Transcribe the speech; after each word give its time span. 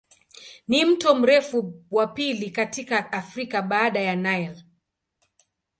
Ni 0.67 0.85
mto 0.85 1.15
mrefu 1.15 1.73
wa 1.91 2.07
pili 2.07 2.49
katika 2.51 3.11
Afrika 3.11 3.61
baada 3.61 3.99
ya 4.01 4.15
Nile. 4.15 4.63